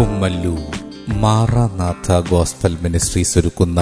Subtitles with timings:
[0.00, 0.60] Kummallur
[1.08, 3.80] Maranatha gospel ministries ഒരുക്കുന്ന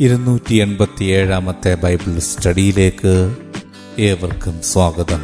[0.00, 3.14] ഇരുന്നൂറ്റി എൺപത്തിയേഴാമത്തെ Bible സ്റ്റഡിയിലേക്ക്
[3.98, 5.22] ഏവർക്കും സ്വാഗതം.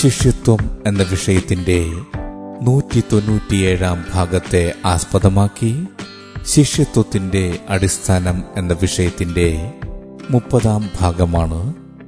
[0.00, 1.78] ശിഷ്യത്വം എന്ന വിഷയത്തിന്റെ
[2.62, 5.72] നൂറ്റി തൊണ്ണൂറ്റിയേഴാം ഭാഗത്തെ ആസ്പദമാക്കി
[6.46, 9.48] ശിഷ്യത്വത്തിന്റെ അടിസ്ഥാനം എന്ന വിഷയത്തിന്റെ
[10.30, 11.60] മുപ്പതാം ഭാഗമാണ്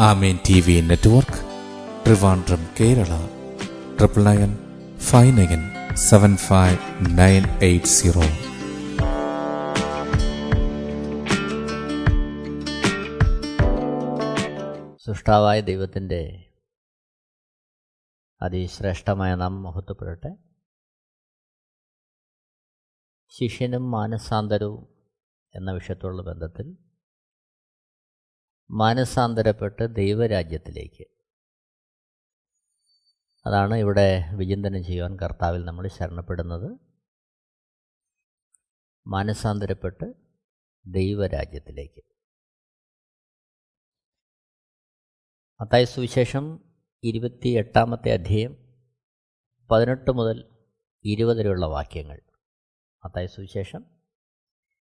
[0.00, 1.38] Amen T V network
[2.06, 3.26] Trivandrum Kerala.
[3.96, 4.58] Triple nine
[4.98, 6.78] five nine seven five
[7.18, 8.22] nine eight zero.
[14.96, 16.50] സൃഷ്ടാവായ ദൈവത്തിന്റെ
[18.42, 20.36] അതിശ്രേഷ്ഠമായ നാം മഹത്വപ്പെടട്ടെ.
[23.28, 24.88] ശിഷ്യനും മാനസാന്തരവും
[25.54, 26.83] എന്ന വിഷയത്തോടുള്ള ബന്ധത്തിൽ
[28.70, 31.04] മാനസാന്തരപ്പെട്ട് ദൈവരാജ്യത്തിലേക്ക്.
[33.46, 36.78] അതാണ് ഇവിടെ വിചിന്തനം ചെയ്യുവാൻ കർത്താവിൽ നമ്മൾ ശരണപ്പെടുന്നത്.
[39.06, 40.12] മാനസാന്തരപ്പെട്ട്
[40.86, 42.02] ദൈവരാജ്യത്തിലേക്ക്.
[45.60, 46.60] അത്തായ സുവിശേഷം
[47.02, 48.56] ഇരുപത്തി എട്ടാമത്തെ അധ്യായം
[49.70, 50.66] പതിനെട്ട് മുതൽ
[51.04, 52.20] ഇരുപത് വരെയുള്ള വാക്യങ്ങൾ.
[53.04, 53.84] അത്തായ സുവിശേഷം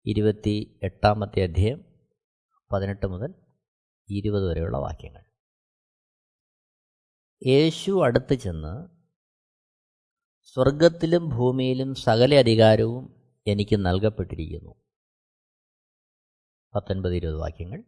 [0.05, 1.85] ഇരുപത്തി എട്ടാമത്തെ അധ്യായം
[2.71, 3.48] പതിനെട്ട് മുതൽ
[4.11, 5.23] ഇരുപത് വരെയുള്ള വാക്യങ്ങൾ.
[7.47, 8.87] യേശു അടുത്ത് ചെന്ന്
[10.43, 14.75] സ്വർഗത്തിലും ഭൂമിയിലും സകല അധികാരവും എനിക്ക് നൽകപ്പെട്ടിരിക്കുന്നു.
[16.75, 17.83] പത്തൊൻപത് ഇരുപത് വാക്യങ്ങൾ.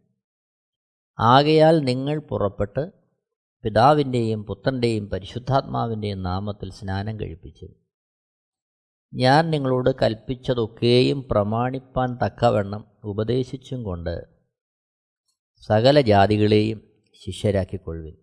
[1.18, 2.92] ആകയാൽ നിങ്ങൾ പുറപ്പെട്ട്
[3.64, 7.68] പിതാവിന്റെയും പുത്രന്റെയും പരിശുദ്ധാത്മാവിന്റെയും നാമത്തിൽ സ്നാനം കഴിപ്പിച്ചു
[9.14, 14.41] ഞാൻ നിങ്ങളോട് കൽപ്പിച്ചതൊക്കെയും പ്രമാണിപ്പാൻ തക്കവണ്ണം ഉപദേശിച്ചും കൊണ്ട്
[15.62, 18.16] സകല ജാതികളെയും ശിഷ്യരാക്കിക്കൊള്ളുവിൻ.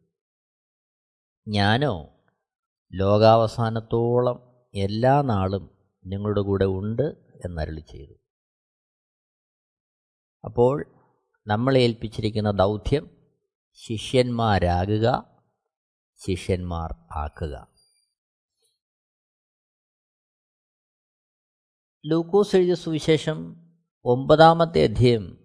[1.47, 2.23] ഞാനോ
[2.93, 7.01] ലോകാവസാനത്തോളം എല്ലാ നാളും നിങ്ങളുടെ കൂടെ ഉണ്ട്
[7.45, 8.13] എന്നരളി ചെയ്തു.
[10.45, 10.85] അപ്പോൾ
[11.47, 13.17] നമ്മളെ ഏൽപ്പിച്ചിരിക്കുന്ന ദൗത്യം
[13.73, 15.37] ശിഷ്യന്മാരാകുക
[16.27, 17.67] ശിഷ്യന്മാർ ആക്കുക.
[22.05, 23.55] ലൂക്കോസ് എഴുതിയ സുവിശേഷം
[24.05, 25.38] ഒമ്പതാമത്തെ അധ്യയം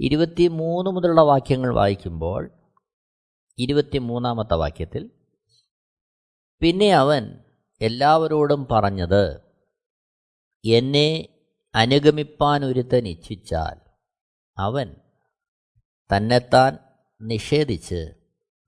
[0.00, 2.50] ഇരുപത്തി മൂന്ന് മുതലുള്ള വാക്യങ്ങൾ വായിക്കുമ്പോൾ
[3.58, 5.10] ഇരുപത്തി മൂന്നാമത്തെ വാക്യത്തിൽ
[6.62, 7.40] പിന്നെ അവൻ
[7.80, 9.24] എല്ലാവരോടും പറഞ്ഞത്
[10.64, 11.28] എന്നെ
[11.74, 13.78] അനുഗമിപ്പാൻ ഒരുത്തൻ ഇച്ഛിച്ചാൽ
[14.58, 14.88] അവൻ
[16.14, 16.78] തന്നെത്താൻ
[17.20, 18.00] നിഷേധിച്ച്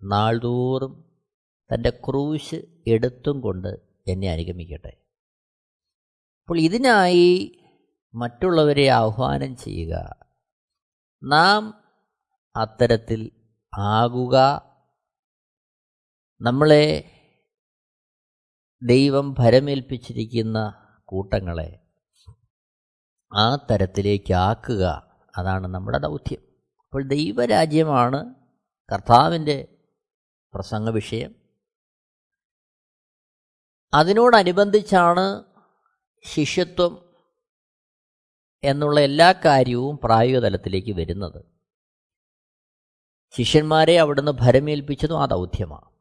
[0.04, 1.04] നാൾതോറും
[1.74, 3.72] തന്റെ ക്രൂശ് എടുത്തും കൊണ്ട്
[4.06, 4.92] എന്നെ അനുഗമിക്കട്ടെ.
[6.40, 7.58] അപ്പോൾ ഇതിനായി
[8.14, 10.25] മറ്റുള്ളവരെ ആഹ്വാനം ചെയ്യുക.
[11.26, 11.84] നാം
[12.56, 13.30] അത്തരത്തിൽ
[13.78, 14.36] ആകുക.
[16.40, 17.10] നമ്മളെ
[18.82, 21.80] ദൈവം ഭരമേൽപ്പിച്ചിരിക്കുന്ന കൂട്ടങ്ങളെ
[23.34, 25.16] ആ തരത്തിലേക്കാക്കുക.
[25.36, 26.40] അതാണ് നമ്മുടെ ദൗത്യം.
[26.84, 28.34] അപ്പോൾ ദൈവരാജ്യമാണ്
[28.92, 29.68] കർത്താവിന്റെ
[30.54, 31.34] പ്രസംഗ വിഷയം
[33.94, 35.44] അതിനോടനുബന്ധിച്ചാണ്
[36.24, 37.05] ശിഷ്യത്വം
[38.66, 41.44] എന്നുള്ള എല്ലാ കാര്യവും പ്രായോഗിക തലത്തിലേക്ക് വരുന്നത്.
[43.36, 45.96] ശിഷ്യന്മാരെ അവിടുന്ന് ഭരമേൽപ്പിച്ചതും ആ ദൗത്യമാണ്.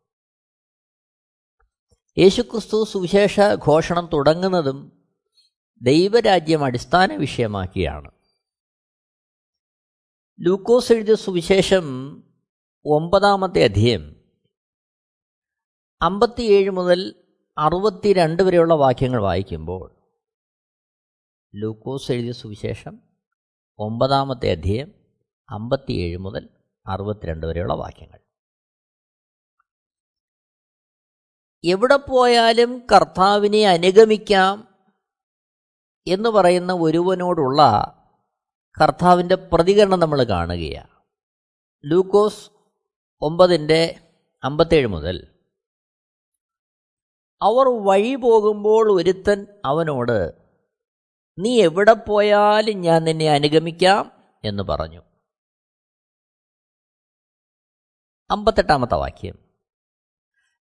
[2.17, 5.07] യേശുക്രിസ്തു സുവിശേഷ ഘോഷണം തുടങ്ങുന്നതും
[5.81, 8.11] ദൈവരാജ്യം അടിസ്ഥാന വിഷയമാക്കിയാണ്.
[10.39, 11.85] ലൂക്കോസ് എഴുതിയ സുവിശേഷം
[12.85, 14.15] ഒമ്പതാമത്തെ അധ്യയം
[16.01, 17.15] അമ്പത്തിയേഴ് മുതൽ
[17.57, 19.94] അറുപത്തിരണ്ട് വരെയുള്ള വാക്യങ്ങൾ വായിക്കുമ്പോൾ
[21.55, 22.99] ലൂക്കോസ് എഴുതിയ സുവിശേഷം
[23.79, 24.91] ഒമ്പതാമത്തെ അധ്യയം
[25.49, 26.49] അമ്പത്തിയേഴ് മുതൽ
[26.87, 28.19] അറുപത്തിരണ്ട് വരെയുള്ള വാക്യങ്ങൾ.
[31.63, 34.67] എവിടെ പോയാലും കർത്താവിനെ അനുഗമിക്കാം
[36.07, 37.61] എന്ന് പറയുന്ന ഒരുവനോടുള്ള
[38.81, 41.03] കർത്താവിന്റെ പ്രതികരണം നമ്മൾ കാണുകയാണ്.
[41.85, 42.49] ലൂക്കോസ്
[43.21, 43.99] ഒമ്പതിന്റെ
[44.43, 45.27] അമ്പത്തേഴ് മുതൽ
[47.41, 50.44] അവർ വഴി പോകുമ്പോൾ ഒരുത്തൻ അവനോട്
[51.39, 54.11] നീ എവിടെ പോയാലും ഞാൻ നിന്നെ അനുഗമിക്കാം
[54.43, 55.01] എന്ന് പറഞ്ഞു.
[58.29, 59.39] അമ്പത്തെട്ടാമത്തെ വാക്യം.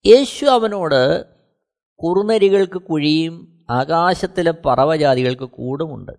[0.07, 1.27] യേശു അവനോട്
[2.03, 6.13] കുറുനരികൾക്ക് കുഴിയും ആകാശത്തിലെ പറവജാതികൾക്ക് കൂടുമുണ്ട്.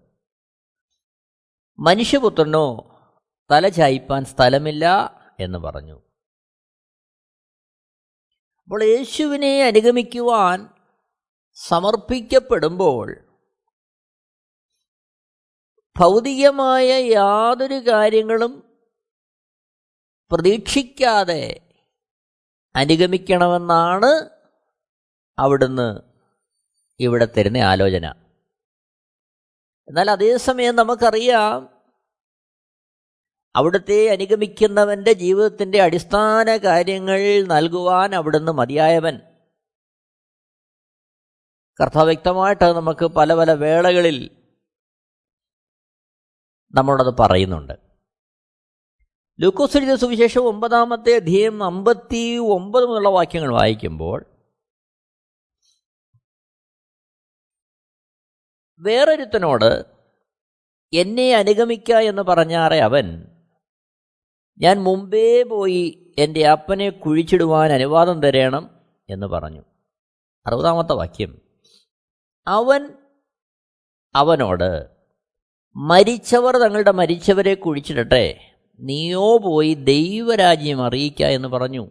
[1.79, 2.95] മനുഷ്യപുത്രനോ
[3.51, 4.85] തല ചായ്പാൻ സ്ഥലമില്ല
[5.39, 6.01] എന്ന് പറഞ്ഞു.
[8.63, 10.69] അപ്പോൾ യേശുവിനെ അനുഗമിക്കുവാൻ
[11.53, 13.30] സമർപ്പിക്കപ്പെടുമ്പോൾ
[16.01, 18.79] ഭൗതികമായ യാതൊരു കാര്യങ്ങളും
[20.31, 21.59] പ്രതീക്ഷിക്കാതെ
[22.75, 24.29] അനുഗമിക്കണമെന്നാണ്
[25.39, 26.01] അവിടുന്ന്
[26.99, 28.05] ഇവിടെ തരുന്ന ആലോചന.
[29.87, 31.81] എന്നാൽ അതേസമയം നമുക്കറിയാം
[33.55, 39.19] അവിടുത്തെ അനുഗമിക്കുന്നവന്റെ ജീവിതത്തിന്റെ അടിസ്ഥാന കാര്യങ്ങൾ നൽകുവാൻ അവിടുന്ന് മതിയായവൻ.
[41.81, 44.40] കർത്താവ് വ്യക്തമായിട്ട് നമുക്ക് പല പല വേളകളിൽ
[46.73, 47.73] നമ്മളത് പറയുന്നുണ്ട്.
[49.39, 54.25] ലൂക്കോസ് സുവിശേഷം ഒമ്പതാമത്തെ അധ്യയം അമ്പത്തി ഒമ്പത് മുതലുള്ള വാക്യങ്ങൾ വായിക്കുമ്പോൾ
[58.79, 59.85] വേറൊരുത്തനോട്
[60.93, 63.27] എന്നെ അനുഗമിക്ക എന്ന് പറഞ്ഞാറെ അവൻ
[64.57, 68.79] ഞാൻ മുമ്പേ പോയി എന്റെ അപ്പനെ കുഴിച്ചിടുവാൻ അനുവാദം തരണം
[69.09, 69.61] എന്ന് പറഞ്ഞു.
[70.47, 71.41] അറുപതാമത്തെ വാക്യം.
[72.47, 72.93] അവൻ
[74.15, 75.00] അവനോട്
[75.75, 78.55] മരിച്ചവർ തങ്ങളുടെ മരിച്ചവരെ കുഴിച്ചിടട്ടെ.
[78.79, 81.89] നീയോ പോയി ദൈവരാജ്യം അറിയിക്ക എന്ന് പറഞ്ഞു.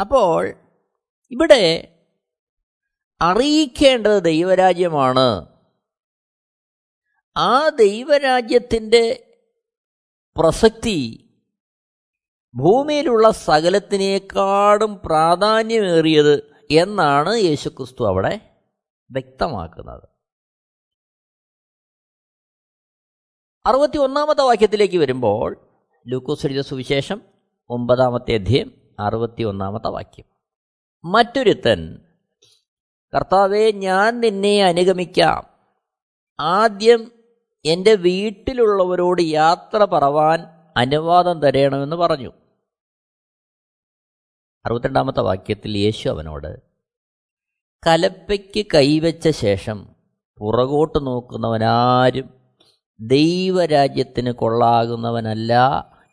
[0.00, 0.54] അപ്പോൾ
[1.30, 1.88] ഇവിടെ
[3.20, 5.46] അറിയിക്കേണ്ടത് ദൈവരാജ്യമാണ്.
[7.36, 9.34] ആ ദൈവരാജ്യത്തിന്റെ
[10.36, 11.28] പ്രസക്തി
[12.54, 18.40] ഭൂമിയിലുള്ള സകലത്തിനേക്കാളും പ്രാധാന്യമേറിയത് എന്നാണ് യേശുക്രിസ്തു അവിടെ
[19.10, 20.11] വ്യക്തമാക്കുന്നത്.
[23.66, 25.56] അറുപത്തി ഒന്നാമത്തെ വാക്യത്തിലേക്ക് വരുമ്പോൾ
[26.06, 27.22] ലൂക്കോസ് എഴുതിയ സുവിശേഷം
[27.70, 30.24] ഒമ്പതാമത്തെ അധ്യയം അറുപത്തി ഒന്നാമത്തെ വാക്യം.
[31.04, 31.98] മറ്റൊരുത്തൻ
[33.16, 35.46] കർത്താവെ ഞാൻ നിന്നെ അനുഗമിക്കാം.
[36.40, 37.12] ആദ്യം
[37.64, 40.44] എന്റെ വീട്ടിലുള്ളവരോട് യാത്ര പറവാൻ
[40.76, 42.32] അനുവാദം തരണമെന്ന് പറഞ്ഞു.
[44.66, 46.62] അറുപത്തിരണ്ടാമത്തെ വാക്യത്തിൽ യേശു അവനോട്
[47.86, 49.88] കലപ്പയ്ക്ക് കൈവച്ച ശേഷം
[50.38, 52.41] പുറകോട്ട് നോക്കുന്നവനാരും
[53.06, 55.52] ദൈവരാജ്യത്തിന് കൊള്ളാകുന്നവനല്ല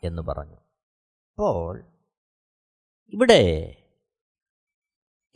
[0.02, 0.56] എന്ന് പറഞ്ഞു.
[1.30, 1.78] അപ്പോൾ
[3.12, 3.76] ഇവിടെ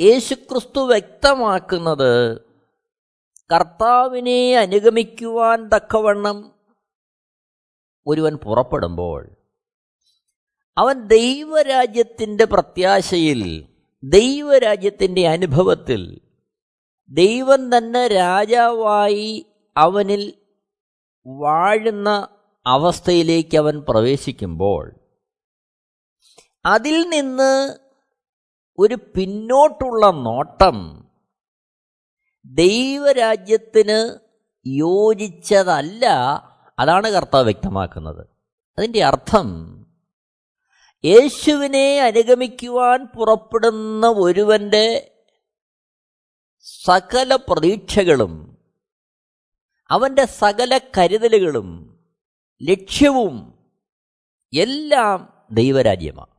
[0.01, 2.43] യേശുക്രിസ്തു വ്യക്തമാക്കുന്നത്
[3.53, 6.53] കർത്താവിനെ അനുഗമിക്കുവാൻ തക്കവണ്ണം
[8.07, 9.31] ഒരുവൻ പുറപ്പെടുമ്പോൾ
[10.77, 13.69] അവൻ ദൈവരാജ്യത്തിന്റെ പ്രത്യാശയിൽ
[14.03, 16.21] ദൈവരാജ്യത്തിന്റെ അനുഭവത്തിൽ
[17.09, 19.47] ദൈവം തന്നെ രാജാവായി
[19.77, 20.44] അവനിൽ
[21.27, 22.29] വാഴുന്ന
[22.67, 25.01] അവസ്ഥയിലേക്ക് അവൻ പ്രവേശിക്കുമ്പോൾ
[26.67, 27.79] അതിൽ നിന്ന്
[28.79, 31.09] ഒരു പിന്നോട്ടുള്ള നോട്ടം
[32.45, 34.19] ദൈവരാജ്യത്തിന്
[34.67, 36.07] യോജിച്ചതല്ല
[36.79, 38.27] അതാണ് കർത്താവ് വ്യക്തമാക്കുന്നത്.
[38.79, 39.81] അതിന്റെ അർത്ഥം
[41.05, 45.11] യേശുവിനെ അനുഗമിക്കുവാൻ പുറപ്പെടുന്ന ഒരുവന്റെ
[46.85, 48.54] സകല പ്രതീക്ഷകളും
[49.91, 51.99] അവന്റെ സകല കരുതലുകളും
[52.61, 53.65] ലക്ഷ്യവും
[54.53, 56.33] എല്ലാം ദൈവരാജ്യമാണ്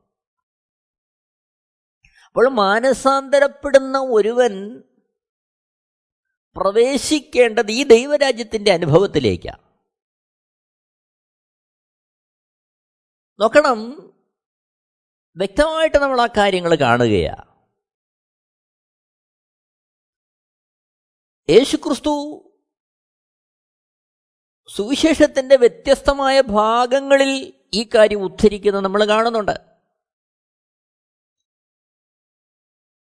[2.27, 4.83] അപ്പോൾ മാനസാന്തരപ്പെടുന്ന ഒരുവൻ
[6.55, 9.63] പ്രവേശിക്കേണ്ടത് ഈ ദൈവരാജ്യത്തിന്റെ അനുഭവത്തിലേക്കാണ്
[13.39, 13.79] നോക്കണം
[15.37, 17.35] വ്യക്തമായിട്ട് നമ്മൾ ആ കാര്യങ്ങൾ കാണുകയാ.
[21.49, 22.13] യേശുക്രിസ്തു
[24.67, 29.75] സുവിശേഷത്തിന്റെ വ്യത്യസ്തമായ ഭാഗങ്ങളിൽ ഈ കാര്യം ഉദ്ധരിക്കുന്നത് നമ്മൾ കാണുന്നുണ്ട്.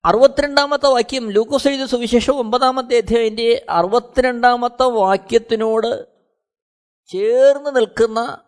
[0.05, 6.17] അറുപത്തിരണ്ടാമത്തെ വാക്യം ലൂക്കോസ് എഴുതിയ സുവിശേഷം ഒമ്പതാമത്തെ അധ്യായന്റെ അറുപത്തിരണ്ടാമത്തെ വാക്യത്തിനോട്
[7.07, 8.45] ചേർന്ന് നിൽക്കുന്ന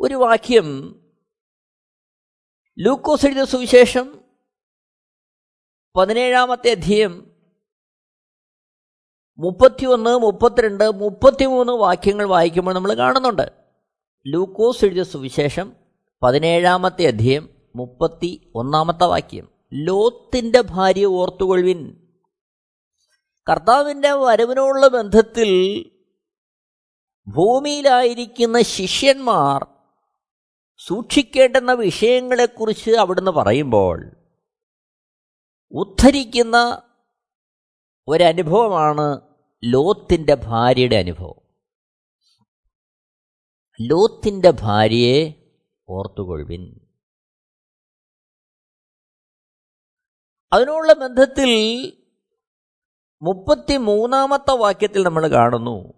[0.00, 0.68] ഒരു വാക്യം
[2.78, 4.24] ലൂക്കോസ് എഴുതിയ സുവിശേഷം
[5.96, 7.27] പതിനേഴാമത്തെ അധ്യയം
[9.38, 13.52] മുപ്പത്തിയൊന്ന് മുപ്പത്തിരണ്ട് മുപ്പത്തിമൂന്ന് വാക്യങ്ങൾ വായിക്കുമ്പോൾ നമ്മൾ കാണുന്നുണ്ട്.
[14.26, 15.72] ലൂക്കോസ് എഴുതിയ സുവിശേഷം
[16.22, 19.48] പതിനേഴാമത്തെ അധ്യയം മുപ്പത്തി ഒന്നാമത്തെ വാക്യം.
[19.72, 21.96] ലോത്തിന്റെ ഭാര്യ ഓർത്തുകൊഴിവിൻ
[23.50, 25.50] കർത്താവിന്റെ വരവിനോടുള്ള ബന്ധത്തിൽ
[27.28, 29.66] ഭൂമിയിലായിരിക്കുന്ന ശിഷ്യന്മാർ
[30.78, 34.10] സൂക്ഷിക്കേണ്ടുന്ന വിഷയങ്ങളെക്കുറിച്ച് അവിടുന്ന് പറയുമ്പോൾ
[35.72, 36.82] ഉദ്ധരിക്കുന്ന
[38.08, 39.27] ഒരനുഭവമാണ്
[39.64, 41.40] ലോത്തിന്റെ ഭാര്യയുടെ അനുഭവം.
[43.80, 45.32] ലോത്തിന്റെ ഭാര്യയെ
[45.88, 46.80] ഓർത്തുകൊള്ളുവിൻ.
[50.52, 51.52] അതിനുള്ള ബന്ധത്തിൽ
[53.22, 55.92] മുപ്പത്തി മൂന്നാമത്തെ വാക്യത്തിൽ നമ്മൾ കാണുന്നു.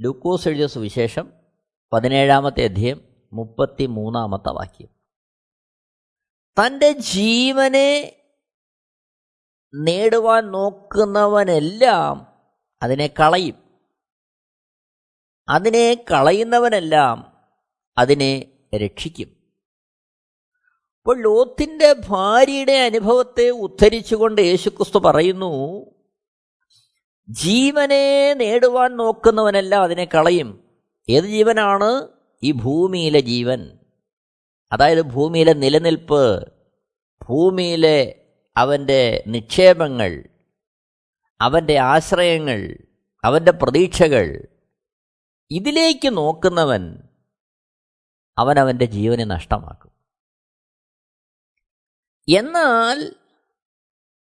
[0.00, 1.32] ലൂക്കോസ് എഴുതിയ സുവിശേഷം
[1.92, 3.00] പതിനേഴാമത്തെ അധ്യയം
[3.32, 4.88] മുപ്പത്തി മൂന്നാമത്തെ വാക്യം.
[6.60, 8.22] തന്റെ ജീവനെ
[9.74, 12.27] നേടുവാൻ നോക്കുന്നവനെല്ലാം
[12.82, 13.54] അതിനെ കളയും.
[15.48, 17.36] അതിനെ കളയുന്നവനെല്ലാം
[17.98, 19.28] അതിനെ രക്ഷിക്കും.
[20.98, 25.84] അപ്പോൾ ലോത്തിന്റെ ഭാര്യയുടെ അനുഭവത്തെ ഉദ്ധരിച്ചുകൊണ്ട് യേശുക്രിസ്തു പറയുന്നു
[27.30, 30.64] ജീവനെ നേടുവാൻ നോക്കുന്നവനെല്ലാം അതിനെ കളയും.
[31.08, 32.08] ഏത് ജീവനാണ്?
[32.42, 33.78] ഈ ഭൂമിയിലെ ജീവൻ.
[34.72, 36.52] അതായത് ഭൂമിയിലെ നിലനിൽപ്പ്
[37.28, 40.24] ഭൂമിയിലെ അവന്റെ നിക്ഷേപങ്ങൾ
[41.40, 42.76] അവന്റെ ആശ്രയങ്ങൾ
[43.24, 44.48] അവന്റെ പ്രതീക്ഷകൾ.
[45.50, 47.08] ഇതിലേക്ക് നോക്കുന്നവൻ
[48.38, 49.92] അവൻ അവന്റെ ജീവനെ നഷ്ടമാക്കും.
[52.36, 53.14] എന്നാൽ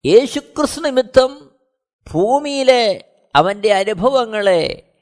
[0.07, 1.59] യേശുക്രിസ് നിമിത്തം
[2.12, 4.95] ഭൂമിയിലെ അവന്റെ അനുഭവങ്ങളെ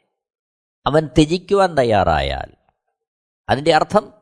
[0.87, 2.53] അവൻ ത്യജിക്കുവാൻ തയ്യാറായാൽ
[3.49, 4.13] അതിന്റെ അർത്ഥം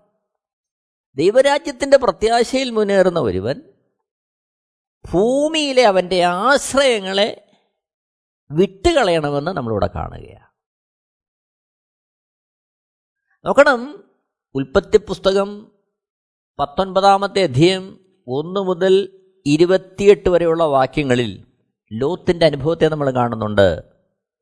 [1.17, 3.63] ദൈവരാജ്യത്തിന്റെ പ്രത്യാശയിൽ മുന്നേറുന്ന ഒരുവൻ
[5.13, 7.48] ഭൂമിയിലെ അവന്റെ ആശ്രയങ്ങളെ
[8.51, 10.49] വിട്ടുകളയണമെന്ന് നമ്മളിവിടെ കാണുകയാണ്.
[13.47, 14.05] നോക്കണം
[14.55, 15.73] ഉൽപ്പത്തി പുസ്തകം
[16.59, 21.47] പത്തൊൻപതാമത്തെ അധ്യയം ഒന്ന് മുതൽ ഇരുപത്തിയെട്ട് വരെയുള്ള വാക്യങ്ങളിൽ
[21.93, 23.83] ലോത്തിന്റെ അനുഭവത്തെ നമ്മൾ കാണുന്നുണ്ട്.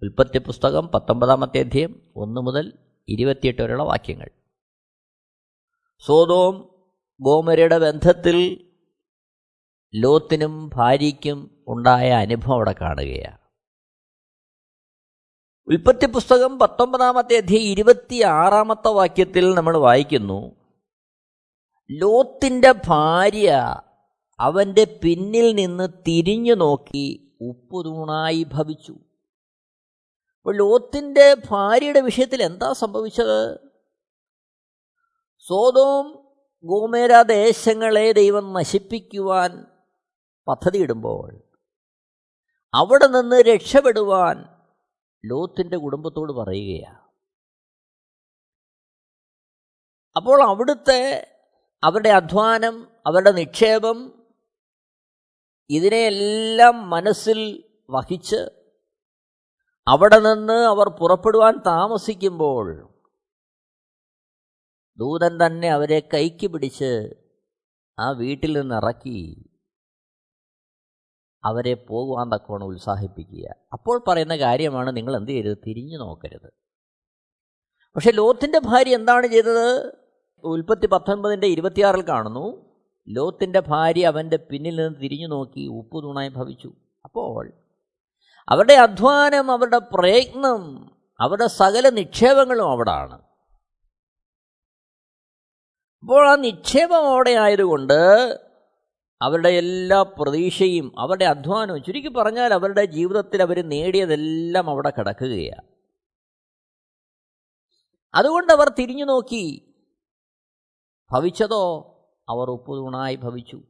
[0.02, 2.72] ഉൽപ്പത്തി പുസ്തകം പത്തൊമ്പതാമത്തെ അധ്യയം ഒന്ന് മുതൽ
[3.08, 4.30] ഇരുപത്തിയെട്ട് വരെയുള്ള വാക്യങ്ങൾ.
[5.98, 6.84] സോതോം
[7.20, 8.66] ഗോമരയുടെ ബന്ധത്തിൽ
[9.94, 13.45] ലോത്തിനും ഭാര്യയ്ക്കും ഉണ്ടായ അനുഭവം അവിടെ കാണുകയാണ്.
[15.68, 20.52] ഉൽപ്പത്തി പുസ്തകം പത്തൊമ്പതാമത്തെ അധ്യയം ഇരുപത്തി ആറാമത്തെ വാക്യത്തിൽ നമ്മൾ വായിക്കുന്നു.
[21.90, 23.76] ലോത്തിന്റെ ഭാര്യ
[24.40, 28.92] അവന്റെ പിന്നിൽ നിന്ന് തിരിഞ്ഞു നോക്കി ഉപ്പുതൂണായി ഭവിച്ചു.
[30.38, 33.58] അപ്പോൾ ലോത്തിന്റെ ഭാര്യയുടെ വിഷയത്തിൽ എന്താ സംഭവിച്ചത്?
[35.40, 36.28] സോതോം
[36.64, 39.66] ഗോമേര ദേശങ്ങളെ ദൈവം നശിപ്പിക്കുവാൻ
[40.48, 41.42] പദ്ധതിയിടുമ്പോൾ
[42.74, 44.55] അവിടെ നിന്ന് രക്ഷപ്പെടുവാൻ
[45.28, 47.02] ലോത്തിന്റെ കുടുംബത്തോട് പറയുകയാണ്
[50.16, 51.00] അപ്പോൾ അവിടുത്തെ
[51.82, 53.98] അവരുടെ അധ്വാനം അവരുടെ നിക്ഷേപം
[55.70, 57.40] ഇതിനെയെല്ലാം മനസ്സിൽ
[57.90, 58.40] വഹിച്ച്
[59.86, 62.66] അവിടെ നിന്ന് അവർ പുറപ്പെടുവാൻ താമസിക്കുമ്പോൾ
[64.98, 66.92] ദൂതൻ തന്നെ അവരെ കൈക്ക് പിടിച്ച്
[67.98, 69.20] ആ വീട്ടിൽ നിന്ന് ഇറക്കി
[71.44, 73.54] അവരെ പോകുവാൻ തക്കവണ്ണം ഉത്സാഹിപ്പിക്കുക.
[73.72, 75.58] അപ്പോൾ പറയുന്ന കാര്യമാണ് നിങ്ങൾ എന്ത് ചെയ്യരുത്?
[75.66, 76.52] തിരിഞ്ഞു നോക്കരുത്.
[77.96, 79.96] പക്ഷെ ലോത്തിന്റെ ഭാര്യ എന്താണ് ചെയ്തത്?
[80.44, 82.76] ഉൽപ്പത്തി പത്തൊൻപതിന്റെ ഇരുപത്തിയാറിൽ കാണുന്നു.
[83.08, 86.72] ലോത്തിന്റെ ഭാര്യ അവന്റെ പിന്നിൽ നിന്ന് തിരിഞ്ഞു നോക്കി ഉപ്പ് തൂണായി ഭവിച്ചു.
[87.04, 87.52] അപ്പോൾ
[88.48, 90.90] അവരുടെ അധ്വാനം അവരുടെ പ്രയത്നം
[91.20, 93.22] അവരുടെ സകല നിക്ഷേപങ്ങളും അവിടാണ്.
[96.00, 97.94] അപ്പോൾ ആ നിക്ഷേപം അവിടെ ആയതുകൊണ്ട്
[99.22, 105.68] അവരുടെ എല്ലാ പ്രതീക്ഷയും അവരുടെ അധ്വാനവും ചുരുക്കി പറഞ്ഞാൽ അവരുടെ ജീവിതത്തിൽ അവർ നേടിയതെല്ലാം അവിടെ കിടക്കുകയാണ്.
[108.14, 109.74] അതുകൊണ്ട് അവർ തിരിഞ്ഞു നോക്കി.
[111.12, 111.92] ഭവിച്ചതോ?
[112.28, 113.62] അവർ ഉപ്പുതൂണായി ഭവിച്ചു.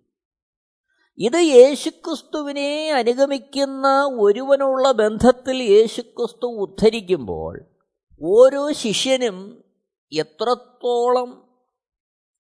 [1.19, 7.65] ഇത് യേശുക്രിസ്തുവിനെ അനുഗമിക്കുന്ന ഒരുവനുള്ള ബന്ധത്തിൽ യേശുക്രിസ്തു ഉദ്ധരിക്കുമ്പോൾ
[8.23, 9.65] ഓരോ ശിഷ്യനും
[10.13, 11.46] എത്രത്തോളം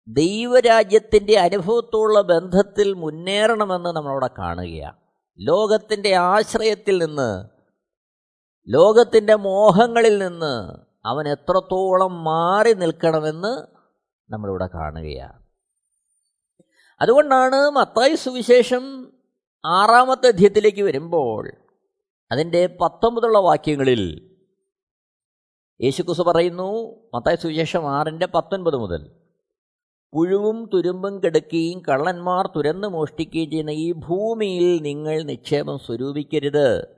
[0.08, 4.96] ദൈവരാജ്യത്തിന്റെ അനുഭവത്തോടുള്ള ബന്ധത്തിൽ മുന്നേറണമെന്ന് നമ്മളവിടെ കാണുകയാണ്.
[5.38, 7.44] ലോകത്തിന്റെ ആശ്രയത്തിൽ നിന്ന്
[8.68, 13.66] ലോകത്തിന്റെ മോഹങ്ങളിൽ നിന്ന് അവൻ എത്രത്തോളം മാറി നിൽക്കണമെന്ന്
[14.32, 15.42] നമ്മളിവിടെ കാണുകയാണ്.
[17.00, 19.12] അതുകൊണ്ടാണ് മത്തായി സുവിശേഷം
[19.64, 21.50] ആറാമത്തെ അധ്യയത്തിലേക്ക് വരുമ്പോൾ
[22.32, 24.30] അതിന്റെ പത്തൊമ്പതുള്ള വാക്യങ്ങളിൽ
[25.82, 29.25] യേശുക്കുസ് പറയുന്നു മത്തായി സുവിശേഷം ആറിന്റെ പത്തൊൻപത് മുതൽ.
[30.12, 36.96] പുഴുവും തുരുമ്പും കെടുക്കുകയും കള്ളന്മാർ തുരന്ന് മോഷ്ടിക്കുകയും ചെയ്യുന്ന ഈ ഭൂമിയിൽ നിങ്ങൾ നിക്ഷേപം സ്വരൂപിക്കരുത്.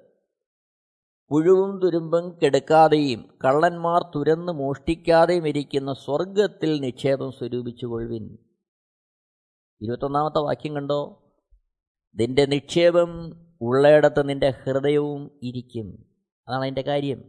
[1.31, 8.39] പുഴുവും തുരുമ്പും കെടുക്കാതെയും കള്ളന്മാർ തുരന്ന് മോഷ്ടിക്കാതെയും ഇരിക്കുന്ന സ്വർഗത്തിൽ നിക്ഷേപം സ്വരൂപിച്ചുകൊള്ളുവിൻ.
[9.83, 11.33] ഇരുപത്തൊന്നാമത്തെ വാക്യം കണ്ടോ?
[12.15, 16.07] നിന്റെ നിക്ഷേപം ഉള്ളയിടത്ത് നിന്റെ ഹൃദയവും ഇരിക്കും.
[16.49, 17.25] അതാണ് അതിന്റെ കാര്യം.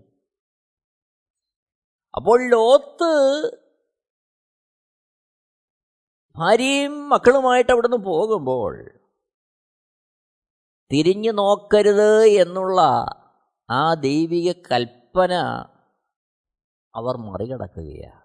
[2.15, 3.68] അപ്പോൾ ലോത്ത്
[6.35, 8.91] ഭാര്യയും മക്കളുമായിട്ട് അവിടുന്ന് പോകുമ്പോൾ
[10.91, 12.81] തിരിഞ്ഞു നോക്കരുത് എന്നുള്ള
[13.69, 15.33] ആ ദൈവിക കൽപ്പന
[16.95, 18.19] അവർ മറികടക്കുകയാണ്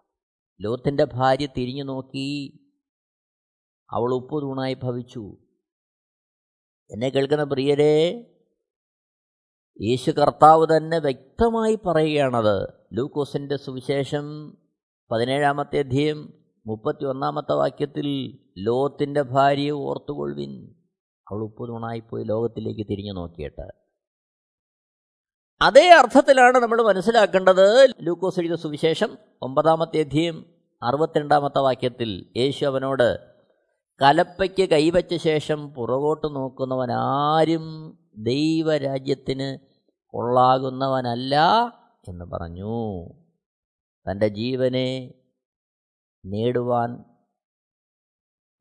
[0.61, 2.61] ലോത്തിന്റെ ഭാര്യ തിരിഞ്ഞു നോക്കി.
[3.90, 5.37] അവൾ ഉപ്പ് തൂണായി ഭവിച്ചു.
[6.90, 8.30] എന്നെ കേൾക്കുന്ന പ്രിയരെ
[9.80, 12.68] യേശു കർത്താവ് തന്നെ വ്യക്തമായി പറയുകയാണത്.
[12.92, 14.56] ലൂക്കോസിന്റെ സുവിശേഷം
[15.11, 20.75] പതിനേഴാമത്തെ അധ്യയം മുപ്പത്തി ഒന്നാമത്തെ വാക്യത്തിൽ ലോത്തിന്റെ ഭാര്യയെ ഓർത്തുകൊള്ളുവിൻ.
[21.30, 23.73] അവൾ ഉപ്പ് തൂണായിപ്പോയി ലോകത്തിലേക്ക് തിരിഞ്ഞു നോക്കിയിട്ട്.
[25.62, 27.94] അതേ അർത്ഥത്തിലാണ് നമ്മൾ മനസ്സിലാക്കേണ്ടത്.
[28.00, 30.47] ലൂക്കോസ് എഴുതിയ സുവിശേഷം ഒമ്പതാമത്തെ അധ്യയം
[30.83, 33.18] അറുപത്തിരണ്ടാമത്തെ വാക്യത്തിൽ യേശു അവനോട്
[34.02, 39.59] കലപ്പയ്ക്ക് കൈവച്ച ശേഷം പുറകോട്ട് നോക്കുന്നവൻ ആരും ദൈവരാജ്യത്തിന്
[40.06, 41.37] കൊള്ളാകുന്നവനല്ല
[42.09, 43.04] എന്ന് പറഞ്ഞു.
[44.11, 45.14] തന്റെ ജീവനെ
[46.24, 47.04] നേടുവാൻ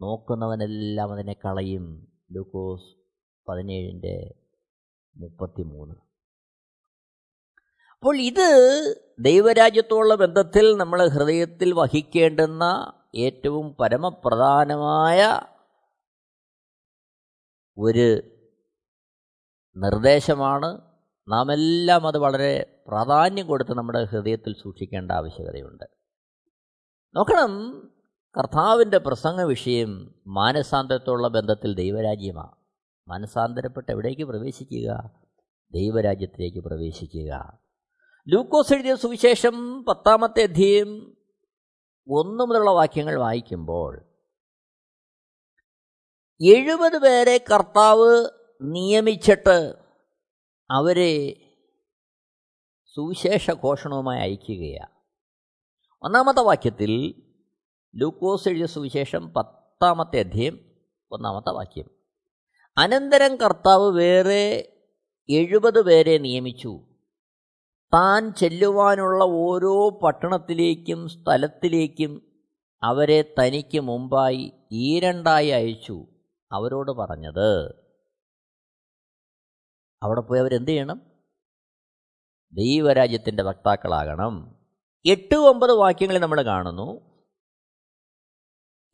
[0.01, 2.08] നോക്കുന്നവനെല്ലാം അതിനെ കളയും.
[2.32, 2.96] ലൂക്കോസ്
[3.50, 4.34] പതിനേഴിന്റെ
[5.15, 5.96] മുപ്പത്തി മൂന്ന്
[7.93, 8.48] അപ്പോൾ ഇത്
[9.20, 15.41] ദൈവരാജ്യത്തോടുള്ള ബന്ധത്തിൽ നമ്മൾ ഹൃദയത്തിൽ വഹിക്കേണ്ടുന്ന ഏറ്റവും പരമപ്രധാനമായ
[17.77, 18.22] ഒരു
[19.77, 20.82] നിർദ്ദേശമാണ്.
[21.27, 25.93] നാം എല്ലാം അത് വളരെ പ്രാധാന്യം കൊടുത്ത് നമ്മുടെ ഹൃദയത്തിൽ സൂക്ഷിക്കേണ്ട ആവശ്യകതയുണ്ട്.
[27.15, 27.82] നോക്കണം.
[28.38, 32.51] കർത്താവിന്റെ പ്രസംഗ വിഷയം മാനസാന്തരത്തോടുള്ള ബന്ധത്തിൽ ദൈവരാജ്യമാണ്
[33.08, 35.12] മാനസാന്തരപ്പെട്ട് എവിടേക്ക് പ്രവേശിക്കുക?
[35.74, 37.60] ദൈവരാജ്യത്തിലേക്ക് പ്രവേശിക്കുക.
[38.27, 41.17] ലൂക്കോസ് എഴുതിയ സുവിശേഷം പത്താമത്തെ അധ്യയം
[42.08, 44.05] ഒന്ന് മുതലുള്ള വാക്യങ്ങൾ വായിക്കുമ്പോൾ
[46.41, 48.29] എഴുപത് പേരെ കർത്താവ്
[48.62, 49.74] നിയമിച്ചിട്ട്
[50.72, 51.34] അവരെ
[52.96, 54.93] സുവിശേഷ ഘോഷണവുമായി അയക്കുകയാണ്
[56.06, 57.24] ഒന്നാമത്തെ വാക്യത്തിൽ
[57.96, 60.60] ലൂക്കോസ് എഴുതിയ സുവിശേഷം പത്താമത്തെ അധ്യയം
[61.12, 61.90] ഒന്നാമത്തെ വാക്യം.
[62.78, 64.74] അനന്തരം കർത്താവ് വേറെ
[65.30, 66.80] എഴുപത് പേരെ നിയമിച്ചു.
[67.94, 72.32] താൻ ചെല്ലുവാനുള്ള ഓരോ പട്ടണത്തിലേക്കും സ്ഥലത്തിലേക്കും
[72.84, 76.06] അവരെ തനിക്ക് മുമ്പായി ഈരണ്ടായി അയച്ചു.
[76.52, 77.76] അവരോട് പറഞ്ഞത്
[80.04, 81.02] അവിടെ പോയി അവരെന്ത് ചെയ്യണം?
[82.54, 84.62] ദൈവരാജ്യത്തിന്റെ വക്താക്കളാകണം.
[85.06, 87.02] എട്ട് ഒമ്പത് വാക്യങ്ങളിൽ നമ്മൾ കാണുന്നു.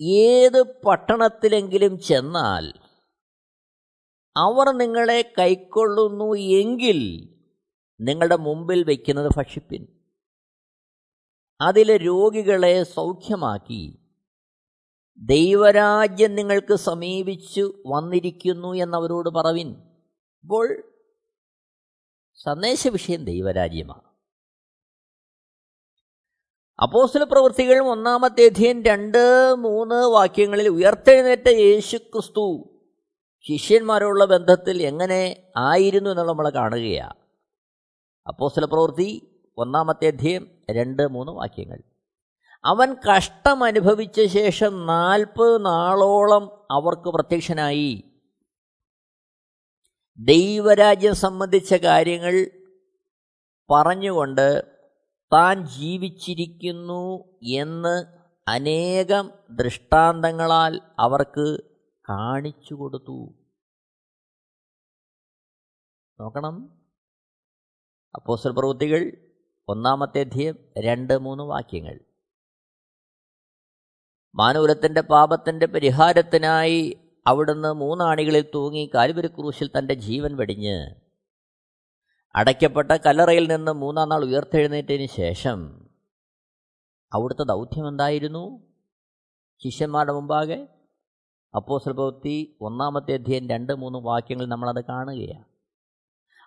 [0.01, 2.73] ഏത് പട്ടണത്തിലെങ്കിലും ചെന്നാൽ
[4.37, 7.29] അവർ നിങ്ങളെ കൈക്കൊള്ളുന്നു എങ്കിൽ
[8.01, 9.87] നിങ്ങളുടെ മുമ്പിൽ വയ്ക്കുന്നത് ഭക്ഷിപ്പിൻ.
[11.61, 13.99] അതിലെ രോഗികളെ സൗഖ്യമാക്കി.
[15.17, 19.69] ദൈവരാജ്യം നിങ്ങൾക്ക് സമീപിച്ചു വന്നിരിക്കുന്നു എന്നവരോട് പറവിൻ.
[20.43, 20.83] ഇപ്പോൾ
[22.33, 24.08] സന്ദേശ വിഷയം ദൈവരാജ്യമാണ്.
[26.81, 32.69] അപ്പോസ്തല പ്രവൃത്തികൾ ഒന്നാമത്തെ അധ്യയൻ രണ്ട് മൂന്ന് വാക്യങ്ങളിൽ ഉയർത്തെഴുന്നേറ്റ യേശു ക്രിസ്തു
[33.47, 37.13] ശിഷ്യന്മാരുള്ള ബന്ധത്തിൽ എങ്ങനെ ആയിരുന്നു എന്നുള്ള നമ്മൾ കാണുകയാണ്
[38.27, 41.79] അപ്പോസ്റ്റൽ പ്രവൃത്തി ഒന്നാമത്തെ അധ്യയം രണ്ട് മൂന്ന് വാക്യങ്ങൾ.
[42.65, 48.03] അവൻ കഷ്ടം അനുഭവിച്ച ശേഷം നാൽപ്പത് നാളോളം അവർക്ക് പ്രത്യക്ഷനായി.
[50.19, 52.47] ദൈവരാജ്യം സംബന്ധിച്ച കാര്യങ്ങൾ
[53.71, 54.78] പറഞ്ഞുകൊണ്ട്
[55.33, 58.05] താൻ ജീവിച്ചിരിക്കുന്നു എന്ന്
[58.47, 61.59] അനേകം ദൃഷ്ടാന്തങ്ങളാൽ അവർക്ക്
[62.09, 63.33] കാണിച്ചു കൊടുത്തു.
[66.19, 66.81] നോക്കണം.
[68.15, 69.11] അപ്പോസ്റ്റൽ പ്രവൃത്തികൾ
[69.67, 71.99] ഒന്നാമത്തെ അധ്യയം രണ്ട് മൂന്ന് വാക്യങ്ങൾ.
[74.35, 81.08] മാനൂരത്തിന്റെ പാപത്തിന്റെ പരിഹാരത്തിനായി അവിടുന്ന് മൂന്നാണികളിൽ തൂങ്ങി കാൽവരി ക്രൂശിൽ തന്റെ ജീവൻ വെടിഞ്ഞ്
[82.39, 85.87] അടയ്ക്കപ്പെട്ട കല്ലറയിൽ നിന്ന് മൂന്നാം നാൾ ഉയർത്തെഴുന്നേറ്റതിന് ശേഷം
[87.13, 88.59] അവിടുത്തെ ദൗത്യം എന്തായിരുന്നു?
[89.63, 90.67] ശിഷ്യന്മാരുടെ മുമ്പാകെ
[91.55, 95.45] അപ്പോ പ്രവൃത്തി ഒന്നാമത്തെ അധ്യയൻ രണ്ട് മൂന്ന് വാക്യങ്ങൾ നമ്മളത് കാണുകയാണ്.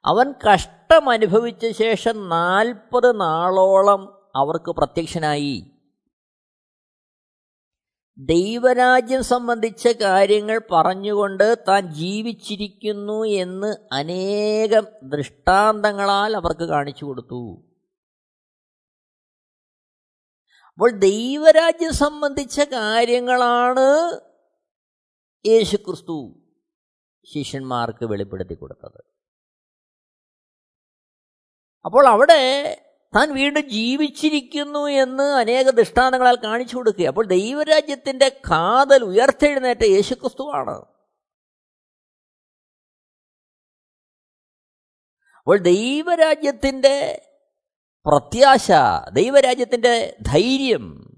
[0.05, 5.72] അവൻ കഷ്ടം അനുഭവിച്ച ശേഷം നാൽപ്പത് നാളോളം അവർക്ക് പ്രത്യക്ഷനായി.
[8.19, 17.67] ദൈവരാജ്യം സംബന്ധിച്ച കാര്യങ്ങൾ പറഞ്ഞുകൊണ്ട് താൻ ജീവിച്ചിരിക്കുന്നു എന്ന് അനേകം ദൃഷ്ടാന്തങ്ങളാൽ അവർക്ക് കാണിച്ചു കൊടുത്തു.
[20.73, 23.87] അപ്പോൾ ദൈവരാജ്യം സംബന്ധിച്ച കാര്യങ്ങളാണ്
[25.47, 26.41] യേശുക്രിസ്തു
[27.33, 29.01] ശിഷ്യന്മാർക്ക് വെളിപ്പെടുത്തി കൊടുത്തത്.
[31.85, 32.43] അപ്പോൾ അവിടെ
[33.17, 37.07] താൻ വീണ്ടും ജീവിച്ചിരിക്കുന്നു എന്ന് അനേക ദൃഷ്ടാന്തങ്ങളാൽ കാണിച്ചു കൊടുക്കുക.
[37.07, 40.93] അപ്പോൾ ദൈവരാജ്യത്തിന്റെ കാതൽ ഉയർത്തെഴുന്നേറ്റ യേശുക്രിസ്തുവാണ്.
[45.39, 47.29] അപ്പോൾ ദൈവരാജ്യത്തിന്റെ
[48.07, 48.71] പ്രത്യാശ
[49.13, 51.09] ദൈവരാജ്യത്തിന്റെ ധൈര്യം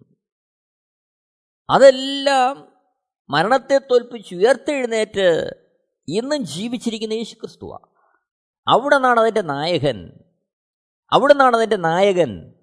[1.70, 2.72] അതെല്ലാം
[3.30, 5.50] മരണത്തെ തോൽപ്പിച്ച് ഉയർത്തെഴുന്നേറ്റ്
[6.08, 7.86] ഇന്നും ജീവിച്ചിരിക്കുന്ന യേശുക്രിസ്തുവാണ്.
[8.68, 10.23] അവിടെ നിന്നാണ് അതിന്റെ നായകൻ.
[11.14, 12.54] അവിടെ നിന്നാണ് അതിന്റെ നായകൻ.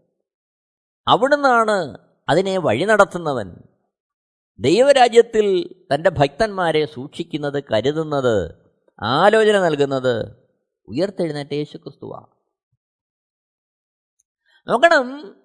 [1.07, 1.97] അവിടെ നിന്നാണ്
[2.29, 3.55] അതിനെ വഴി നടത്തുന്നവൻ.
[4.59, 8.55] ദൈവരാജ്യത്തിൽ തന്റെ ഭക്തന്മാരെ സൂക്ഷിക്കുന്നത് കരുതുന്നത്
[9.03, 10.35] ആലോചന നൽകുന്നത്
[10.87, 12.27] ഉയർത്തെഴുന്നേറ്റ യേശുക്രിസ്തുവാണ്.
[14.67, 15.35] നോക്കണം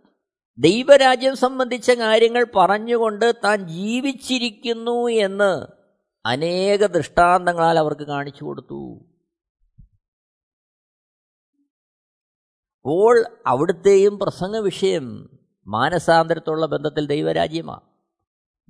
[0.59, 5.67] ദൈവരാജ്യം സംബന്ധിച്ച കാര്യങ്ങൾ പറഞ്ഞുകൊണ്ട് താൻ ജീവിച്ചിരിക്കുന്നു എന്ന്
[6.27, 9.01] അനേക ദൃഷ്ടാന്തങ്ങളാൽ അവർക്ക് കാണിച്ചു കൊടുത്തു.
[12.87, 17.81] അപ്പോൾ അവിടുത്തെയും പ്രസംഗ വിഷയം മാനസാന്തരത്തുള്ള ബന്ധത്തിൽ ദൈവരാജ്യമാണ്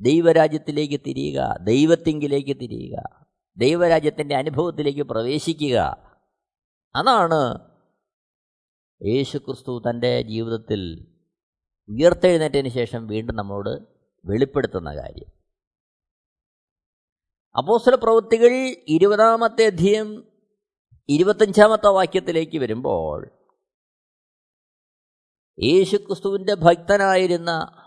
[0.00, 3.26] ദൈവരാജ്യത്തിലേക്ക് തിരിയുക ദൈവത്തിങ്കിലേക്ക് തിരിയുക
[3.56, 5.76] ദൈവരാജ്യത്തിന്റെ അനുഭവത്തിലേക്ക് പ്രവേശിക്കുക.
[6.96, 7.70] അതാണ്
[9.06, 11.06] യേശുക്രിസ്തു തന്റെ ജീവിതത്തിൽ
[11.88, 13.80] ഉയർത്തെഴുന്നേറ്റതിന് ശേഷം വീണ്ടും നമ്മളോട്
[14.24, 15.30] വെളിപ്പെടുത്തുന്ന കാര്യം.
[17.58, 18.50] അപ്പോസ്തല പ്രവൃത്തികൾ
[18.88, 20.24] ഇരുപതാമത്തെ അധ്യയം
[21.08, 23.45] ഇരുപത്തഞ്ചാമത്തെ വാക്യത്തിലേക്ക് വരുമ്പോൾ
[25.62, 27.78] യേശുക്രിസ്തുവിന്റെ ഭക്തനായിരുന്ന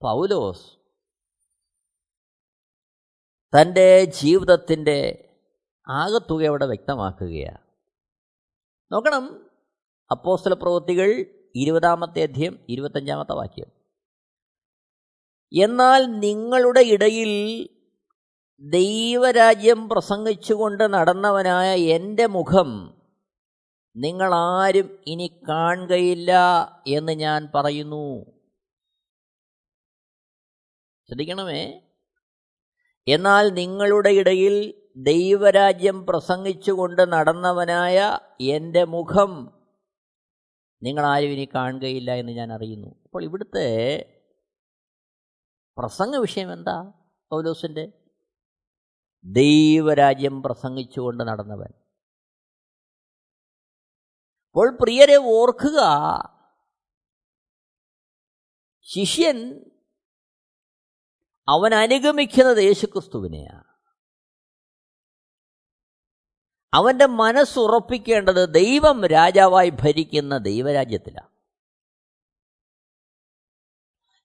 [0.00, 0.76] പൗലോസ്
[3.56, 5.28] തന്റെ ജീവിതത്തിന്റെ
[5.88, 7.58] ആകത്തുക അവിടെ വ്യക്തമാക്കുകയാണ്.
[8.92, 9.50] നോക്കണം
[10.10, 13.66] അപ്പോസ്തല പ്രവൃത്തികൾ ഇരുപതാമത്തെ അധ്യയം ഇരുപത്തഞ്ചാമത്തെ വാക്യം.
[15.52, 17.68] എന്നാൽ നിങ്ങളുടെ ഇടയിൽ
[18.60, 23.01] ദൈവരാജ്യം പ്രസംഗിച്ചുകൊണ്ട് നടന്നവനായ എന്റെ മുഖം
[23.96, 26.32] നിങ്ങളാരും ഇനി കാണുകയില്ല
[26.86, 28.24] എന്ന് ഞാൻ പറയുന്നു.
[31.08, 31.80] ശ്രദ്ധിക്കണമേ.
[33.08, 39.62] എന്നാൽ നിങ്ങളുടെ ഇടയിൽ ദൈവരാജ്യം പ്രസംഗിച്ചുകൊണ്ട് നടന്നവനായ എന്റെ മുഖം
[40.82, 43.02] നിങ്ങളാരും ഇനി കാണുകയില്ല എന്ന് ഞാൻ അറിയുന്നു.
[43.04, 43.68] അപ്പോൾ ഇവിടുത്തെ
[45.78, 46.92] പ്രസംഗ വിഷയം എന്താ
[47.30, 47.92] പൗലോസിന്റെ?
[49.24, 51.81] ദൈവരാജ്യം പ്രസംഗിച്ചുകൊണ്ട് നടന്നവൻ.
[54.52, 55.80] അപ്പോൾ പ്രിയരെ ഓർക്കുക
[58.82, 59.64] ശിഷ്യൻ
[61.48, 63.64] അവൻ അനുഗമിക്കുന്നത് യേശുക്രിസ്തുവിനെയാണ്.
[66.74, 71.28] അവന്റെ മനസ്സുറപ്പിക്കേണ്ടത് ദൈവം രാജാവായി ഭരിക്കുന്ന ദൈവരാജ്യത്തിലാണ്.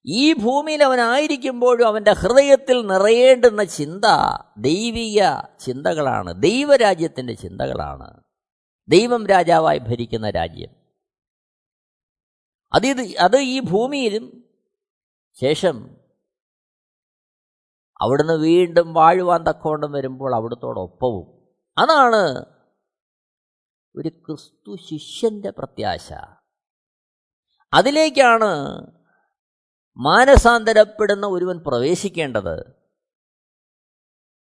[0.06, 4.06] ഈ ഭൂമിയിൽ അവനായിരിക്കുമ്പോഴും അവന്റെ ഹൃദയത്തിൽ നിറയേണ്ടുന്ന ചിന്ത
[4.58, 8.27] ദൈവിക ചിന്തകളാണ് ദൈവരാജ്യത്തിന്റെ ചിന്തകളാണ്.
[8.89, 10.69] ദൈവം രാജാവായി ഭരിക്കുന്ന രാജ്യം.
[12.73, 14.43] അത് ഇത് അത് ഈ ഭൂമിയിലും
[15.41, 15.97] ശേഷം
[18.02, 21.56] അവിടുന്ന് വീണ്ടും വാഴുവാൻ തക്കോണ്ടം വരുമ്പോൾ അവിടുത്തോടൊപ്പവും.
[21.78, 22.45] അതാണ്
[23.95, 26.13] ഒരു ക്രിസ്തു ശിഷ്യന്റെ പ്രത്യാശ.
[27.73, 28.82] അതിലേക്കാണ്
[29.97, 32.60] മാനസാന്തരപ്പെടുന്ന ഒരുവൻ പ്രവേശിക്കേണ്ടത്.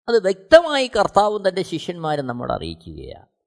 [0.08, 3.37] അത് വ്യക്തമായി കർത്താവും തന്റെ ശിഷ്യന്മാരും നമ്മൾ അറിയിക്കുകയാണ്.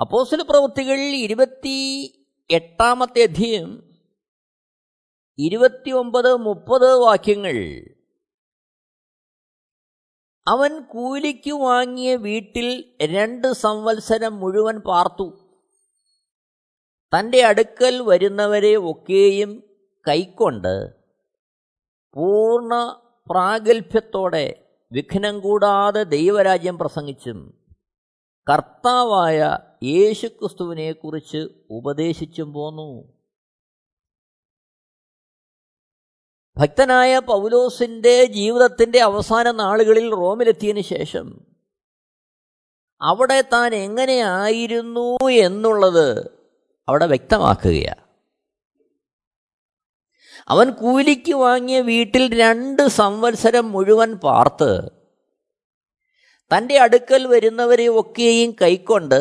[0.00, 1.76] അപ്പോസ്തല പ്രവൃത്തികൾ ഇരുപത്തി
[2.50, 3.82] എട്ടാമത്തെ അധ്യയം
[5.38, 7.56] ഇരുപത്തിയൊമ്പത് മുപ്പത് വാക്യങ്ങൾ.
[10.46, 15.26] അവൻ കൂലിക്ക് വാങ്ങിയ വീട്ടിൽ രണ്ട് സംവത്സരം മുഴുവൻ പാർത്തു.
[17.12, 19.62] തന്റെ അടുക്കൽ വരുന്നവരെ ഒക്കെയും
[20.08, 20.94] കൈക്കൊണ്ട്
[22.14, 22.74] പൂർണ
[23.30, 27.68] പ്രാഗൽഭ്യത്തോടെ വിഘ്നം കൂടാതെ ദൈവരാജ്യം പ്രസംഗിച്ചും
[28.52, 31.40] കർത്താവായ യേശുക്രിസ്തുവിനെക്കുറിച്ച്
[31.70, 32.90] ഉപദേശിച്ചും പോന്നു.
[36.56, 41.26] ഭക്തനായ പൗലോസിന്റെ ജീവിതത്തിന്റെ അവസാന നാളുകളിൽ റോമിലെത്തിയതിന് ശേഷം
[43.00, 45.06] അവിടെ താൻ എങ്ങനെയായിരുന്നു
[45.42, 46.08] എന്നുള്ളത്
[46.88, 48.00] അവിടെ വ്യക്തമാക്കുകയാണ്
[50.48, 54.72] അവൻ കൂലിക്ക് വാങ്ങിയ വീട്ടിൽ രണ്ട് സംവത്സരം മുഴുവൻ പാർത്ത്
[56.50, 59.20] തന്റെ അടുക്കൽ വരുന്നവരെ ഒക്കെയും കൈക്കൊണ്ട്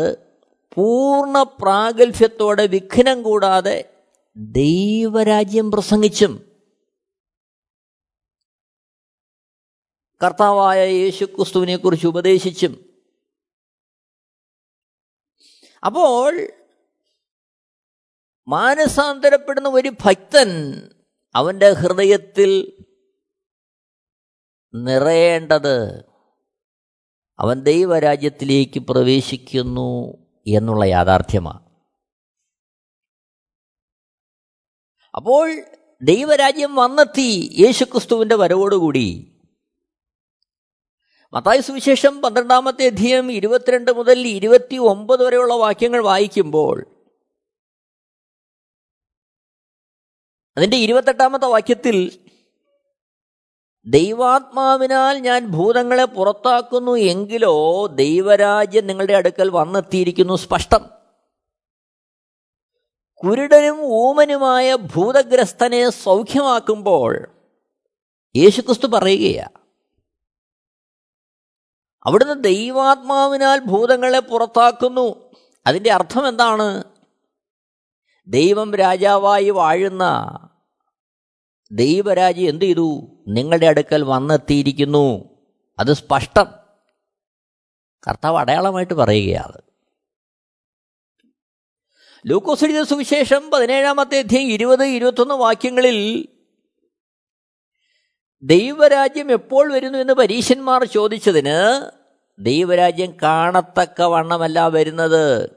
[0.74, 4.06] പൂർണ പ്രാഗൽഭ്യത്തോടെ വിഘ്നം കൂടാതെ
[4.36, 6.52] ദൈവരാജ്യം പ്രസംഗിച്ചും
[10.24, 12.92] കർത്താവായ യേശു ക്രിസ്തുവിനെ കുറിച്ച് ഉപദേശിച്ചും.
[15.86, 16.52] അപ്പോൾ
[18.48, 20.50] മാനസാന്തരപ്പെടുന്ന ഒരു ഭക്തൻ
[21.36, 22.84] അവന്റെ ഹൃദയത്തിൽ
[24.76, 26.06] നിറയേണ്ടത്
[27.40, 30.18] അവൻ ദൈവരാജ്യത്തിലേക്ക് പ്രവേശിക്കുന്നു.
[30.48, 31.72] എന്നുള്ള യാഥാർത്ഥ്യമാണ്
[35.16, 35.52] അപ്പോൾ
[36.02, 39.38] ദൈവരാജ്യം വന്നെത്തി യേശുക്രിസ്തുവിന്റെ വരവോടുകൂടി.
[41.34, 46.86] മത്തായ സുവിശേഷം പന്ത്രണ്ടാമത്തെ അധ്യയം ഇരുപത്തിരണ്ട് മുതൽ ഇരുപത്തി ഒമ്പത് വരെയുള്ള വാക്യങ്ങൾ വായിക്കുമ്പോൾ
[50.58, 52.28] അതിന്റെ ഇരുപത്തെട്ടാമത്തെ വാക്യത്തിൽ
[53.86, 60.90] ദൈവാത്മാവിനാൽ ഞാൻ ഭൂതങ്ങളെ പുറത്താക്കുന്നു എങ്കിലോ ദൈവരാജ്യം നിങ്ങളുടെ അടുക്കൽ വന്നെത്തിയിരിക്കുന്നു സ്പഷ്ടം.
[63.16, 67.28] കുരുടനും ഊമനുമായ ഭൂതഗ്രസ്തനെ സൗഖ്യമാക്കുമ്പോൾ
[68.36, 69.62] യേശുക്രിസ്തു പറയുകയാണ്
[72.04, 75.32] അവിടുന്ന് ദൈവാത്മാവിനാൽ ഭൂതങ്ങളെ പുറത്താക്കുന്നു.
[75.68, 76.84] അതിന്റെ അർത്ഥം എന്താണ്?
[78.28, 80.04] ദൈവം രാജാവായി വാഴുന്ന
[81.72, 83.08] ദൈവരാജ്യം എന്ത് ചെയ്തു?
[83.28, 85.24] നിങ്ങളുടെ അടുക്കൽ വന്നെത്തിയിരിക്കുന്നു.
[85.80, 86.48] അത് സ്പഷ്ടം.
[88.08, 89.62] കർത്താവ് അടയാളമായിട്ട് പറയുകയാണ്.
[92.28, 96.28] ലൂക്കോസെഴുതിയ സുവിശേഷം പതിനേഴാമത്തെ അധ്യയം ഇരുപത് ഇരുപത്തൊന്ന് വാക്യങ്ങളിൽ
[98.44, 101.92] ദൈവരാജ്യം എപ്പോൾ വരുന്നു എന്ന് പരീശന്മാർ ചോദിച്ചതിന്
[102.40, 105.50] ദൈവരാജ്യം കാണത്തക്ക വണ്ണമല്ല വരുന്നത്.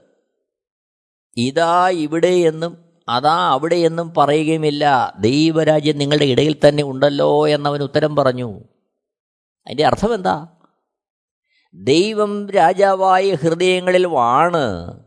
[1.36, 5.14] ഇതാ ഇവിടെ എന്നും അതാ അവിടെ എന്നും പറയുകയുമില്ല.
[5.20, 8.60] ദൈവരാജ്യം നിങ്ങളുടെ ഇടയിൽ തന്നെ ഉണ്ടല്ലോ എന്നവൻ ഉത്തരം പറഞ്ഞു.
[9.66, 10.48] അതിന്റെ അർത്ഥം എന്താ?
[11.74, 14.98] ദൈവം രാജാവായ ഹൃദയങ്ങളിൽ വാണ്.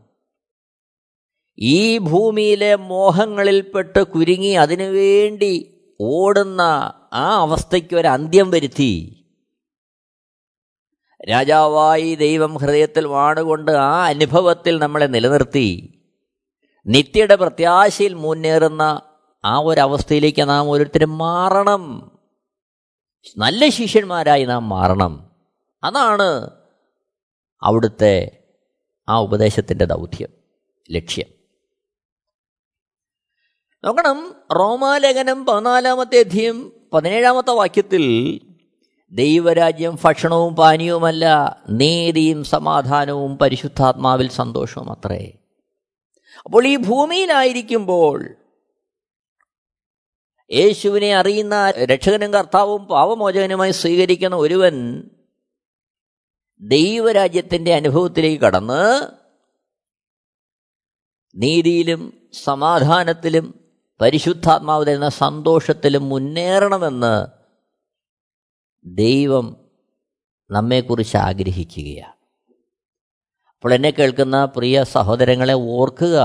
[1.58, 6.60] ഈ ഭൂമിയിലെ മോഹങ്ങളിൽപ്പെട്ട് കുരുങ്ങി അതിനുവേണ്ടി ഓടുന്ന
[7.12, 9.14] ആ അവസ്ഥയ്ക്ക് ഒരു അന്ത്യം വരുത്തി.
[11.30, 15.97] രാജാവായി ദൈവം ഹൃദയത്തിൽ വാണുകൊണ്ട് ആ അനുഭവത്തിൽ നമ്മളെ നിലനിർത്തി.
[16.88, 19.00] നിത്യയുടെ പ്രത്യാശയിൽ മുന്നേറുന്ന
[19.44, 22.12] ആ ഒരവസ്ഥയിലേക്ക് നാം ഓരോരുത്തരും മാറണം.
[23.38, 25.30] നല്ല ശിഷ്യന്മാരായി നാം മാറണം.
[25.84, 26.50] അതാണ്
[27.62, 28.44] അവിടുത്തെ
[29.08, 30.28] ആ ഉപദേശത്തിന്റെ ദൗത്യം
[30.90, 31.26] ലക്ഷ്യം.
[33.84, 38.40] നോക്കണം റോമാലേഖനം പതിനാലാമത്തെ അധ്യയം പതിനേഴാമത്തെ വാക്യത്തിൽ
[39.12, 45.32] ദൈവരാജ്യം ഭക്ഷണവും പാനീയവുമല്ല നീതിയും സമാധാനവും പരിശുദ്ധാത്മാവിൽ സന്തോഷവും അത്രേ.
[46.44, 48.36] അപ്പോൾ ഈ ഭൂമിയിലായിരിക്കുമ്പോൾ
[50.50, 55.02] യേശുവിനെ അറിയുന്ന രക്ഷകനും കർത്താവും പാവമോചകനുമായി സ്വീകരിക്കുന്ന ഒരുവൻ
[56.60, 58.82] ദൈവരാജ്യത്തിന്റെ അനുഭവത്തിലേക്ക് കടന്ന്
[61.36, 63.70] നീതിയിലും സമാധാനത്തിലും
[64.00, 67.26] പരിശുദ്ധാത്മാവ് തരുന്ന സന്തോഷത്തിലും മുന്നേറണമെന്ന്
[68.84, 69.70] ദൈവം
[70.50, 72.17] നമ്മെക്കുറിച്ച് ആഗ്രഹിക്കുകയാണ്.
[73.58, 76.18] അപ്പോൾ എന്നെ കേൾക്കുന്ന പ്രിയ സഹോദരങ്ങളെ ഓർക്കുക.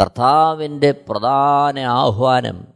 [0.00, 2.74] കർത്താവിന്റെ പ്രധാന ആഹ്വാനം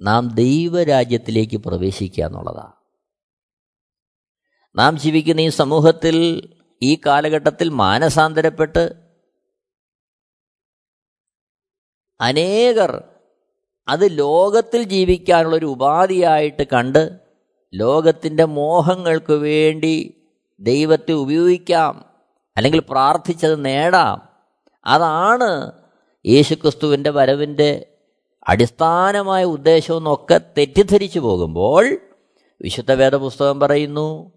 [0.00, 2.72] നാം ദൈവരാജ്യത്തിലേക്ക് പ്രവേശിക്കുക എന്നുള്ളതാണ്
[4.76, 6.16] നാം ജീവിക്കുന്ന ഈ സമൂഹത്തിൽ
[6.82, 9.12] ഈ കാലഘട്ടത്തിൽ മാനസാന്തരപ്പെട്ട്
[12.20, 13.04] അനേകർ
[13.88, 17.20] അത് ലോകത്തിൽ ജീവിക്കാനുള്ളൊരു ഉപാധിയായിട്ട് കണ്ട്
[17.72, 20.21] ലോകത്തിന്റെ മോഹങ്ങൾക്ക് വേണ്ടി
[20.62, 22.04] ദൈവത്തെ ഉപയോഗിക്കാം
[22.56, 24.28] അല്ലെങ്കിൽ പ്രാർത്ഥിച്ചത് നേടാം.
[24.86, 25.72] അതാണ്
[26.26, 27.86] യേശുക്രിസ്തുവിന്റെ വരവിന്റെ
[28.48, 31.98] അടിസ്ഥാനമായ ഉദ്ദേശമെന്നൊക്കെ തെറ്റിദ്ധരിച്ചു പോകുമ്പോൾ
[32.62, 34.32] വിശുദ്ധ വേദപുസ്തകം പറയുന്നു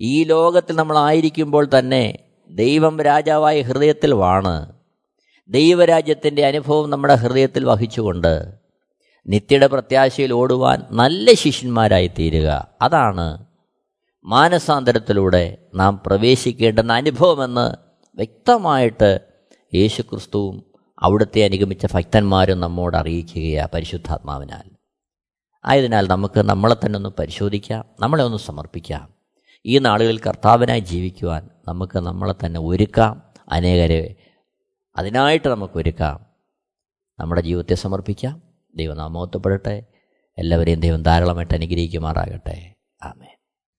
[0.00, 2.18] ഈ ലോകത്തിൽ നമ്മളായിരിക്കുമ്പോൾ തന്നെ
[2.50, 4.72] ദൈവം രാജാവായ ഹൃദയത്തിൽ വാണ്.
[5.48, 8.52] ദൈവരാജ്യത്തിന്റെ അനുഭവം നമ്മുടെ ഹൃദയത്തിൽ വഹിച്ചുകൊണ്ട്
[9.26, 13.46] നിത്യയുടെ പ്രത്യാശയിൽ ഓടുവാൻ നല്ല ശിഷ്യന്മാരായി തീരുക അതാണ്
[14.26, 17.70] മാനസാന്തരത്തിലൂടെ നാം പ്രവേശിക്കേണ്ടുന്ന അനുഭവമെന്ന്
[18.14, 19.20] വ്യക്തമായിട്ട്
[19.74, 20.64] യേശുക്രിസ്തുവും
[20.98, 24.70] അവിടുത്തെ അനുഗമിച്ച ഭക്തന്മാരും നമ്മോട് അറിയിക്കുകയാണ് പരിശുദ്ധാത്മാവിനാൽ.
[25.64, 29.14] ആയതിനാൽ നമുക്ക് നമ്മളെ തന്നെ ഒന്ന് പരിശോധിക്കാം നമ്മളെ ഒന്ന് സമർപ്പിക്കാം.
[29.66, 34.14] ഈ നാളുകളിൽ കർത്താവിനായി ജീവിക്കുവാൻ നമുക്ക് നമ്മളെ തന്നെ ഒരുക്കാം അനേകരെ
[34.96, 36.26] അതിനായിട്ട് നമുക്ക് ഒരുക്കാം.
[37.18, 38.42] നമ്മുടെ ജീവിതത്തെ സമർപ്പിക്കാം.
[38.74, 39.84] ദൈവം നാമോത്തപ്പെടട്ടെ
[40.38, 42.74] എല്ലാവരെയും ദൈവം ധാരാളമായിട്ട് അനുഗ്രഹിക്കുമാറാകട്ടെ.
[43.02, 43.35] ആമേ